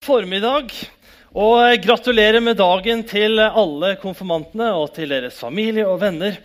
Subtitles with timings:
[0.00, 0.70] formiddag.
[1.36, 6.38] Og gratulerer med dagen til alle konfirmantene og til deres familie og venner.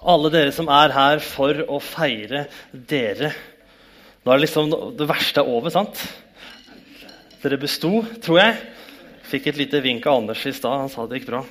[0.00, 3.34] Alle dere som er her for å feire dere.
[4.24, 6.00] Nå er det liksom det verste er over, sant?
[7.44, 8.56] Dere besto, tror jeg.
[9.28, 10.86] Fikk et lite vink av Anders i stad.
[10.86, 11.44] Han sa det gikk bra.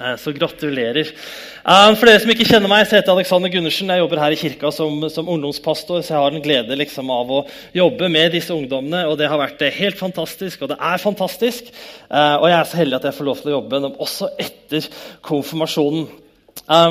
[0.00, 1.08] Eh, så gratulerer.
[1.08, 3.90] Eh, for dere som ikke kjenner meg, så heter jeg Alexander Gundersen.
[3.90, 7.32] Jeg jobber her i kirka som, som ungdomspastor, så jeg har en glede liksom, av
[7.34, 7.40] å
[7.74, 9.04] jobbe med disse ungdommene.
[9.10, 11.72] Og det har vært eh, helt fantastisk, og det er fantastisk.
[12.08, 14.30] Og jeg er så heldig at jeg får lov til å jobbe med dem også
[14.40, 14.86] etter
[15.26, 16.06] konfirmasjonen.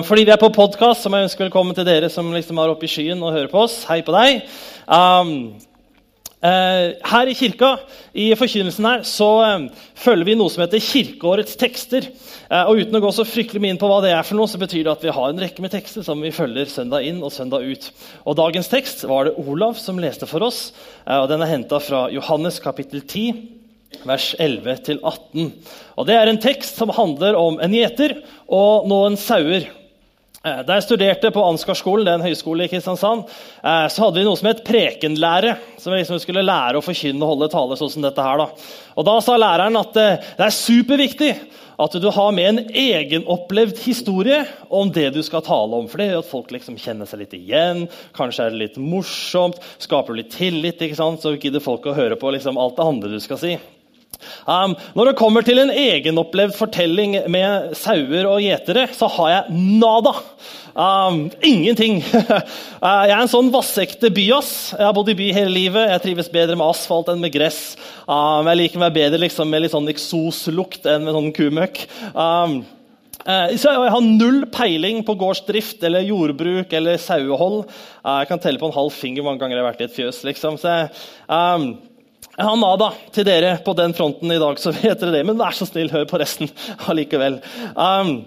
[0.08, 2.88] Fordi vi er på podkast, må jeg ønske velkommen til dere som liksom er oppe
[2.88, 3.82] i skyen og hører på oss.
[3.90, 4.46] Hei på deg.
[6.48, 7.74] Eh, her i kirka
[8.14, 9.66] i forkynnelsen her, så eh,
[9.98, 12.08] følger vi noe som heter kirkeårets tekster.
[12.48, 14.50] Eh, og Uten å gå så fryktelig mye inn på hva det er, for noe,
[14.52, 17.24] så betyr det at vi har en rekke med tekster som vi følger søndag inn
[17.26, 17.90] og søndag ut.
[18.24, 20.70] Og Dagens tekst var det Olav som leste for oss.
[21.10, 23.42] og Den er henta fra Johannes kapittel 10,
[24.08, 25.52] vers 11-18.
[25.98, 29.68] Og Det er en tekst som handler om en gjeter og noen sauer.
[30.46, 33.26] Eh, da jeg studerte på Ansgarskolen, det er en høyskole i Kristiansand,
[33.64, 35.56] eh, så hadde vi noe som het prekenlære.
[35.82, 38.44] Som vi liksom skulle lære å forkynne og holde taler sånn som dette her.
[38.44, 38.50] Da.
[38.98, 41.32] Og da sa læreren at eh, det er superviktig
[41.78, 44.40] at du har med en egenopplevd historie
[44.74, 45.90] om det du skal tale om.
[45.90, 47.86] For det gjør at folk liksom kjenner seg litt igjen.
[48.18, 50.82] Kanskje er det litt morsomt, skaper litt tillit.
[50.82, 51.22] ikke sant?
[51.22, 53.58] Så gidder folk å høre på liksom alt det andre du skal si.
[54.48, 59.60] Um, når det kommer til en egenopplevd fortelling med sauer og gjetere, så har jeg
[59.82, 60.14] nada.
[60.78, 62.00] Um, ingenting.
[62.06, 64.54] uh, jeg er en sånn vassekte byass.
[64.78, 65.92] Jeg har bodd i by hele livet.
[65.92, 67.76] Jeg trives bedre med asfalt enn med gress.
[68.06, 71.84] Um, jeg liker meg bedre liksom, med litt sånn eksoslukt enn med sånn kumøkk.
[72.14, 72.60] Um,
[73.26, 77.66] uh, så jeg har null peiling på gårdsdrift eller jordbruk eller sauehold.
[78.06, 79.90] Uh, jeg kan telle på en halv finger hvor mange ganger jeg har vært i
[79.90, 80.24] et fjøs.
[80.30, 80.62] Liksom.
[80.62, 80.78] Så
[81.26, 81.72] um,
[82.38, 85.26] jeg har nada til dere på den fronten i dag, så vet dere det.
[85.26, 86.52] Men vær så snill, hør på resten
[86.90, 87.40] allikevel.
[87.74, 88.20] Um,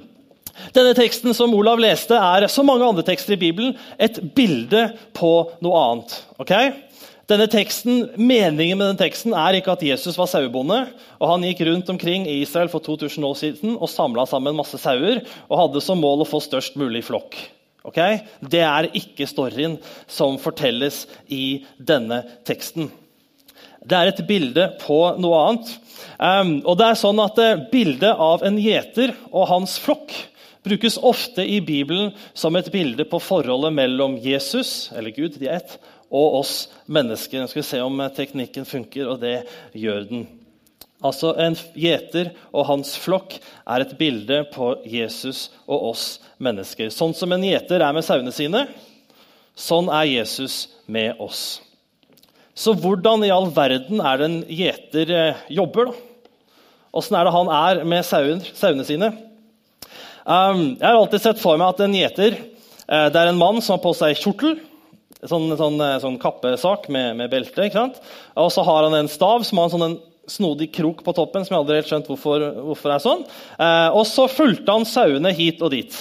[0.74, 5.32] denne teksten som Olav leste, er som mange andre tekster i Bibelen et bilde på
[5.62, 6.16] noe annet.
[6.42, 6.72] Okay?
[7.30, 10.80] Denne teksten, Meningen med denne teksten er ikke at Jesus var sauebonde
[11.20, 14.80] og han gikk rundt omkring i Israel for 2000 år siden og samla sammen masse
[14.82, 17.38] sauer og hadde som mål å få størst mulig flokk.
[17.86, 18.24] Okay?
[18.42, 19.78] Det er ikke storyen
[20.10, 22.90] som fortelles i denne teksten.
[23.80, 25.70] Det er et bilde på noe annet.
[26.66, 30.12] Og det er sånn at uh, Bildet av en gjeter og hans flokk
[30.66, 35.64] brukes ofte i Bibelen som et bilde på forholdet mellom Jesus eller Gud, de er
[36.10, 36.54] og oss
[36.90, 37.46] mennesker.
[37.46, 39.44] Vi skal se om uh, teknikken funker, og det
[39.78, 40.26] gjør den.
[41.00, 46.04] Altså En gjeter og hans flokk er et bilde på Jesus og oss
[46.36, 46.90] mennesker.
[46.92, 48.66] Sånn som en gjeter er med sauene sine,
[49.56, 51.62] sånn er Jesus med oss.
[52.56, 55.90] Så hvordan i all verden er det en gjeter eh, jobber?
[55.90, 56.56] da?
[57.00, 59.12] Åssen er det han er med sauene sine?
[60.26, 63.60] Um, jeg har alltid sett for meg at en gjeter uh, det er en mann
[63.62, 64.58] som har på seg kjortel.
[65.20, 67.66] Sånn, sånn, eh, sånn kappesak med, med belte.
[67.66, 67.98] ikke sant?
[68.40, 69.96] Og så har han en stav som har en sånn
[70.32, 71.44] snodig krok på toppen.
[71.44, 73.26] som jeg aldri helt skjønt hvorfor, hvorfor er sånn.
[73.92, 75.98] Og så fulgte han sauene hit og dit.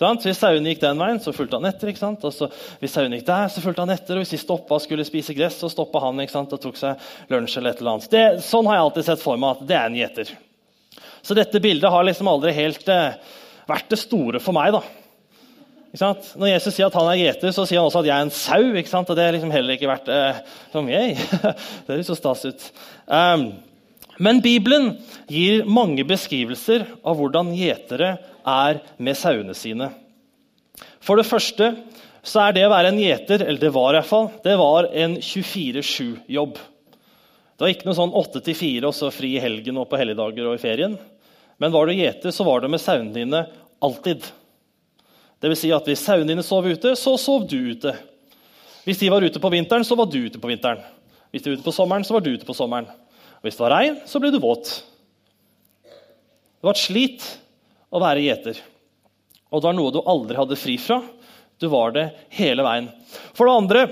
[0.00, 0.24] Sant?
[0.24, 1.90] Hvis sauene gikk den veien, så fulgte han etter.
[1.92, 2.22] ikke sant?
[2.24, 2.46] Og så,
[2.80, 4.16] hvis sauene gikk der, så fulgte han etter.
[4.16, 6.54] Og hvis de stoppa og skulle spise gress, så stoppa han ikke sant?
[6.56, 7.58] og tok seg lunsj.
[7.60, 8.08] eller et eller annet.
[8.14, 10.32] Det, sånn har jeg alltid sett for meg at det er en gjeter.
[11.20, 13.36] Så dette bildet har liksom aldri helt eh,
[13.68, 14.72] vært det store for meg.
[14.72, 14.82] da.
[16.00, 18.36] Når Jesus sier at han er gjeter, så sier han også at jeg er en
[18.40, 18.62] sau.
[18.80, 19.10] ikke sant?
[19.10, 21.18] Og det har liksom heller ikke vært eh, som jeg.
[21.84, 22.70] det høres så stas ut.
[23.04, 23.50] Um,
[24.20, 24.92] men Bibelen
[25.32, 29.88] gir mange beskrivelser av hvordan gjetere er med sauene sine.
[31.00, 31.72] For det første
[32.20, 34.90] så er det å være en gjeter, eller det var i hvert fall, det var
[34.92, 36.58] en 24-7-jobb.
[37.56, 40.48] Det var ikke noe sånn 8 4 og så fri i helgen og på helligdager
[40.48, 40.98] og i ferien.
[41.60, 43.42] Men var du gjeter, så var du med sauene dine
[43.80, 44.24] alltid.
[45.40, 47.96] Det vil si at Hvis sauene dine sov ute, så sov du ute.
[48.84, 50.84] Hvis de var ute på vinteren, så var du ute på vinteren.
[51.32, 52.88] Hvis de var ute på sommeren, så var du ute på sommeren.
[53.40, 54.72] Hvis det var regn, så ble du våt.
[56.60, 57.24] Det var et slit
[57.88, 58.60] å være gjeter.
[59.50, 61.00] Og det var noe du aldri hadde fri fra.
[61.60, 62.90] Du var det hele veien.
[63.36, 63.86] For det andre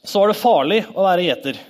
[0.00, 1.60] så var det farlig å være gjeter.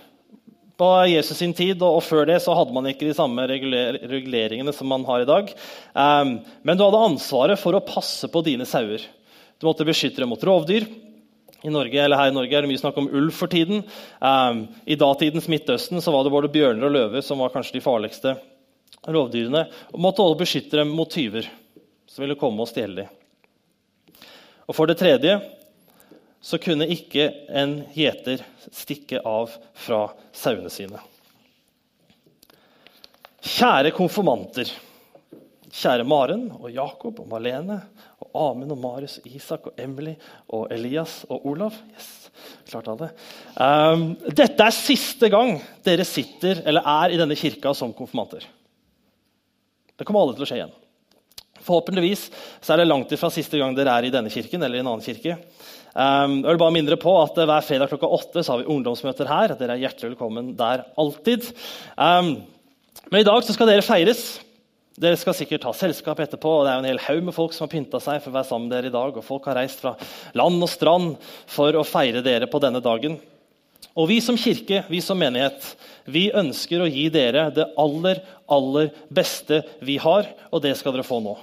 [0.80, 4.88] På Jesus sin tid og før det så hadde man ikke de samme reguleringene som
[4.88, 5.50] man har i dag.
[5.92, 9.02] Um, men du hadde ansvaret for å passe på dine sauer.
[9.60, 10.86] Du måtte beskytte dem mot rovdyr.
[11.62, 13.82] I Norge, eller her i Norge er det mye snakk om ulv for tiden.
[14.18, 17.84] Um, I datidens Midtøsten så var det både bjørner og løver som var kanskje de
[17.84, 18.34] farligste
[19.04, 19.66] rovdyrene.
[19.92, 21.48] Og måtte også beskytte dem mot tyver
[22.08, 23.16] som ville komme og stjele dem.
[24.70, 25.36] Og for det tredje
[26.40, 28.40] så kunne ikke en gjeter
[28.72, 31.02] stikke av fra sauene sine.
[33.40, 34.70] Kjære konfirmanter.
[35.70, 37.76] Kjære Maren og Jakob og Malene
[38.24, 40.16] og Amund og Marius og Isak og Emily
[40.50, 41.76] og Elias og Olav.
[41.94, 42.08] Yes,
[42.72, 43.12] klart alle.
[43.54, 48.48] Um, dette er siste gang dere sitter eller er i denne kirka som konfirmanter.
[49.94, 50.74] Det kommer alle til å skje igjen.
[51.60, 52.26] Forhåpentligvis
[52.66, 55.06] er det langt ifra siste gang dere er i denne kirken eller i en annen
[55.06, 55.38] kirke.
[55.94, 59.54] Um, jeg vil bare mindre på at Hver fredag klokka åtte har vi ungdomsmøter her.
[59.58, 61.52] Dere er hjertelig velkommen der alltid.
[61.94, 62.40] Um,
[63.10, 64.40] men i dag skal dere feires.
[64.98, 66.50] Dere skal sikkert ha selskap etterpå.
[66.50, 68.38] og Det er jo en hel haug med folk som har pynta seg for å
[68.38, 69.16] være sammen med dere i dag.
[69.16, 69.94] og Folk har reist fra
[70.34, 71.14] land og strand
[71.46, 73.20] for å feire dere på denne dagen.
[73.98, 75.64] Og vi som kirke, vi som menighet,
[76.10, 78.20] vi ønsker å gi dere det aller,
[78.50, 81.36] aller beste vi har, og det skal dere få nå.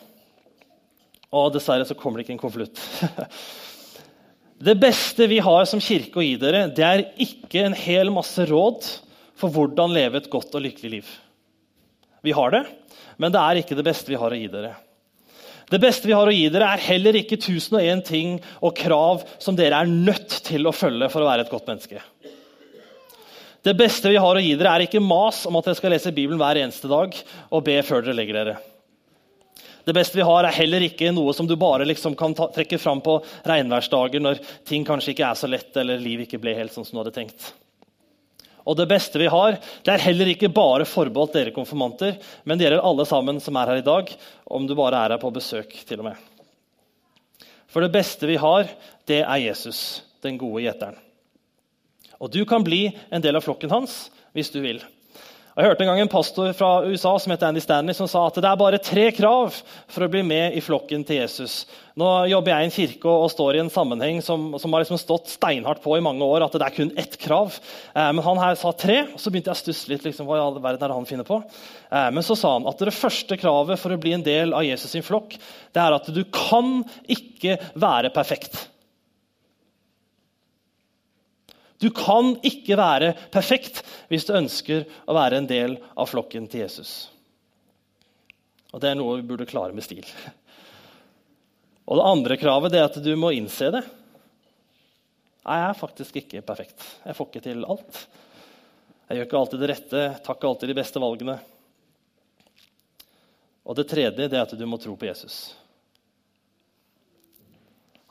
[1.36, 2.84] Og dessverre så kommer det ikke en konvolutt.
[4.58, 8.42] Det beste vi har som kirke å gi dere, det er ikke en hel masse
[8.50, 8.88] råd
[9.38, 11.12] for hvordan leve et godt og lykkelig liv.
[12.26, 12.64] Vi har det,
[13.18, 14.76] men det er ikke det beste vi har å gi dere.
[15.68, 19.58] Det beste vi har å gi dere, er heller ikke 1001 ting og krav som
[19.58, 22.04] dere er nødt til å følge for å være et godt menneske.
[23.68, 26.14] Det beste vi har å gi dere, er ikke mas om at dere skal lese
[26.16, 27.16] Bibelen hver eneste dag
[27.52, 28.58] og be før dere legger dere.
[29.88, 32.80] Det beste vi har, er heller ikke noe som du bare liksom kan ta, trekke
[32.80, 36.76] fram på regnværsdager når ting kanskje ikke er så lett eller livet ikke ble helt
[36.76, 37.52] sånn som du hadde tenkt.
[38.68, 42.68] Og det beste vi har, det er heller ikke bare forbeholdt dere konfirmanter, men det
[42.68, 44.12] gjelder alle sammen som er her i dag,
[44.52, 45.72] om du bare er her på besøk.
[45.88, 46.18] til og med.
[47.72, 48.68] For det beste vi har,
[49.08, 51.00] det er Jesus, den gode gjeteren.
[52.20, 54.82] Og du kan bli en del av flokken hans hvis du vil.
[55.58, 58.36] Jeg hørte en gang en pastor fra USA som heter Andy Stanley, som sa at
[58.38, 59.56] det er bare tre krav
[59.90, 61.64] for å bli med i flokken til Jesus.
[61.98, 65.02] Nå jobber jeg i en kirke og står i en sammenheng som, som har liksom
[65.02, 66.46] stått steinhardt på i mange år.
[66.46, 67.58] at det er kun ett krav.
[67.90, 70.06] Eh, men han her sa tre, og så begynte jeg å stusse litt.
[70.06, 71.42] Liksom, hva i all verden er det han finner på?
[71.90, 74.68] Eh, men så sa han at det første kravet for å bli en del av
[74.70, 75.40] Jesus sin flokk,
[75.74, 76.84] det er at du kan
[77.18, 78.68] ikke være perfekt.
[81.78, 86.66] Du kan ikke være perfekt hvis du ønsker å være en del av flokken til
[86.66, 86.94] Jesus.
[88.74, 90.06] Og Det er noe vi burde klare med stil.
[91.88, 93.84] Og Det andre kravet er at du må innse det.
[95.48, 96.82] Jeg er faktisk ikke perfekt.
[97.06, 98.02] Jeg får ikke til alt.
[99.08, 101.38] Jeg gjør ikke alltid det rette, tar ikke alltid de beste valgene.
[103.64, 105.56] Og Det tredje er at du må tro på Jesus.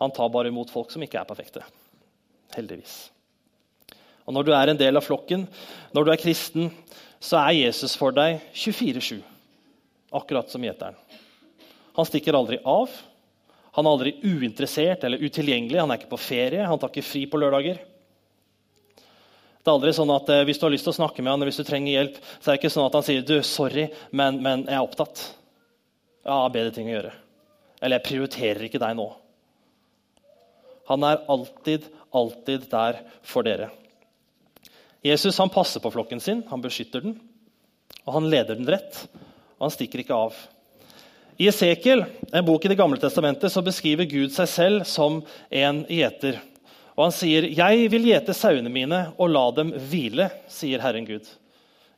[0.00, 1.64] Han tar bare imot folk som ikke er perfekte.
[2.56, 3.15] Heldigvis.
[4.26, 5.46] Og Når du er en del av flokken,
[5.94, 6.70] når du er kristen,
[7.22, 9.20] så er Jesus for deg 24-7.
[10.14, 10.96] Akkurat som gjeteren.
[11.96, 12.90] Han stikker aldri av.
[13.76, 15.78] Han er aldri uinteressert eller utilgjengelig.
[15.80, 17.78] Han er ikke på ferie, han tar ikke fri på lørdager.
[18.96, 21.40] Det er aldri sånn at eh, Hvis du har lyst til å snakke med han,
[21.40, 23.88] eller hvis du trenger hjelp, så er det ikke sånn at han sier du, 'sorry,
[24.10, 25.22] men, men jeg er opptatt'.
[26.22, 27.14] Jeg har bedre ting å gjøre.
[27.80, 29.08] Eller 'jeg prioriterer ikke deg nå'.
[30.86, 33.72] Han er alltid, alltid der for dere.
[35.06, 37.16] Jesus han passer på flokken sin, han beskytter den,
[38.04, 39.02] og han leder den rett.
[39.58, 40.36] og Han stikker ikke av.
[41.36, 45.20] I Esekiel, en bok i Det gamle testamentet, så beskriver Gud seg selv som
[45.50, 46.40] en gjeter.
[46.96, 51.28] Og Han sier, 'Jeg vil gjete sauene mine og la dem hvile', sier Herren Gud.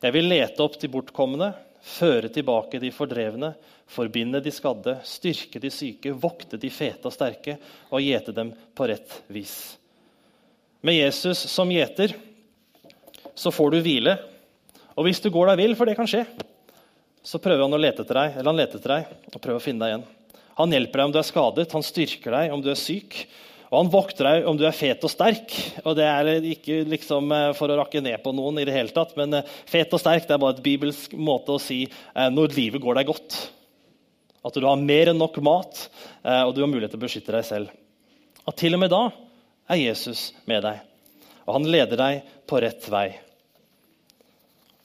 [0.02, 3.54] 'Jeg vil lete opp de bortkomne, føre tilbake de fordrevne,
[3.86, 7.58] forbinde de skadde, styrke de syke, vokte de fete og sterke
[7.90, 9.76] og gjete dem på rett vis'.
[10.82, 12.14] Med Jesus som gjeter
[13.38, 14.18] så får du hvile.
[14.98, 16.24] Og hvis du går deg vill, for det kan skje,
[17.22, 19.62] så prøver han å lete etter deg, eller han leter etter deg og prøver å
[19.62, 20.06] finne deg igjen.
[20.58, 23.20] Han hjelper deg om du er skadet, han styrker deg om du er syk.
[23.68, 25.52] Og han vokter deg om du er fet og sterk.
[25.84, 28.94] Og det er ikke liksom eh, for å rakke ned på noen, i det hele
[28.96, 32.30] tatt, men eh, fet og sterk det er bare et bibelsk måte å si eh,
[32.32, 33.38] når livet går deg godt.
[34.48, 35.80] At du har mer enn nok mat,
[36.22, 37.72] og du har mulighet til å beskytte deg selv.
[38.46, 39.00] Og til og med da
[39.68, 40.78] er Jesus med deg,
[41.42, 43.08] og han leder deg på rett vei.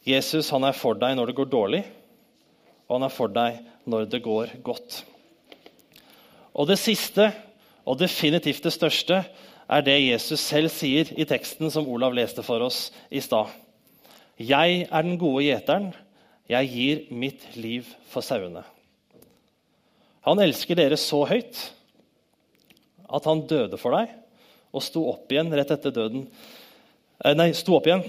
[0.04, 1.82] Jesus han er for deg når det går dårlig,
[2.90, 5.00] og han er for deg når det går godt.
[6.54, 7.30] Og det siste,
[7.88, 9.24] og definitivt det største,
[9.64, 13.48] er det Jesus selv sier i teksten som Olav leste for oss i stad.
[14.38, 15.94] Jeg er den gode gjeteren.
[16.52, 18.66] Jeg gir mitt liv for sauene.
[20.28, 21.62] Han elsker dere så høyt
[23.14, 24.12] at han døde for deg
[24.74, 26.28] og sto opp igjen rett etter døden.
[27.24, 28.04] Eh, nei, sto opp igjen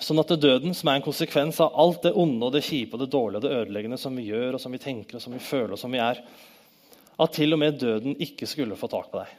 [0.00, 3.02] Sånn at døden, som er en konsekvens av alt det onde og det kjipe og
[3.02, 5.42] det dårlige og det ødeleggende som vi gjør, og som vi tenker og som vi
[5.44, 6.22] føler og som vi er,
[7.20, 9.34] at til og med døden ikke skulle få tak på deg.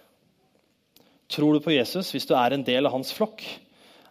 [1.32, 3.42] Tror du på Jesus hvis du er en del av hans flokk?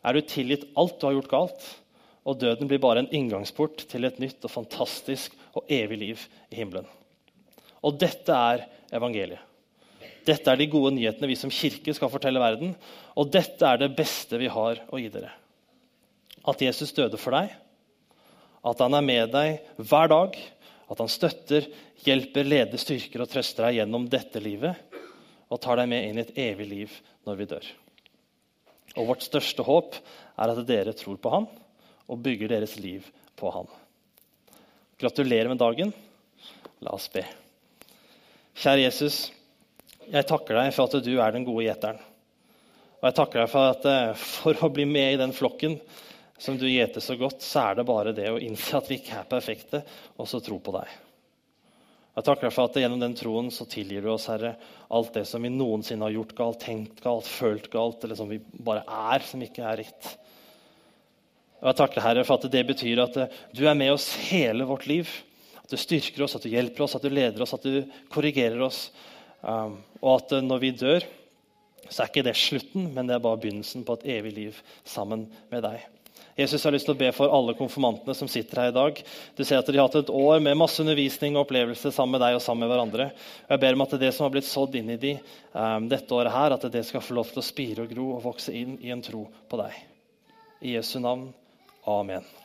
[0.02, 1.68] Er du tilgitt alt du har gjort galt?
[2.26, 6.58] Og døden blir bare en inngangsport til et nytt og fantastisk og evig liv i
[6.58, 6.88] himmelen.
[7.86, 9.46] Og dette er evangeliet.
[10.26, 12.74] Dette er de gode nyhetene vi som kirke skal fortelle verden.
[13.16, 15.32] Og dette er det beste vi har å gi dere.
[16.48, 17.52] At Jesus døde for deg,
[18.60, 20.36] at han er med deg hver dag,
[20.90, 21.68] at han støtter,
[22.04, 24.76] hjelper, leder, styrker og trøster deg gjennom dette livet,
[25.50, 27.70] og tar deg med inn i et evig liv når vi dør.
[28.98, 31.46] Og Vårt største håp er at dere tror på han
[32.10, 33.06] og bygger deres liv
[33.38, 33.68] på han.
[35.00, 35.92] Gratulerer med dagen.
[36.84, 37.22] La oss be.
[38.60, 39.30] Kjære Jesus,
[40.10, 42.00] jeg takker deg for at du er den gode gjeteren.
[43.00, 45.78] Og jeg takker deg for at eh, for å bli med i den flokken
[46.40, 49.18] som du gjeter så godt, så er det bare det å innse at vi ikke
[49.20, 49.82] er perfekte,
[50.16, 50.98] og så tro på deg.
[52.16, 54.54] Jeg takker for at gjennom den troen så tilgir du oss, Herre,
[54.92, 58.40] alt det som vi noensinne har gjort galt, tenkt galt, følt galt, eller som vi
[58.40, 58.82] bare
[59.12, 60.10] er, som ikke er rett.
[61.60, 64.64] Og jeg takker Herre, for at det betyr at eh, du er med oss hele
[64.68, 65.12] vårt liv.
[65.60, 68.64] At du styrker oss, at du hjelper oss, at du leder oss, at du korrigerer
[68.64, 68.86] oss.
[69.44, 71.08] Um, og at eh, når vi dør,
[71.86, 75.28] så er ikke det slutten, men det er bare begynnelsen på et evig liv sammen
[75.52, 75.84] med deg.
[76.38, 79.02] Jesus har lyst til å be for alle konfirmantene som sitter her i dag.
[79.36, 82.24] Du ser at De har hatt et år med masse undervisning og opplevelse sammen med
[82.24, 83.10] deg og sammen med hverandre.
[83.50, 85.14] Jeg ber om at det som har blitt sådd inn i de
[85.52, 88.26] um, dette året, her, at det skal få lov til å spire og gro og
[88.30, 89.80] vokse inn i en tro på deg.
[90.60, 91.30] I Jesu navn.
[91.88, 92.39] Amen.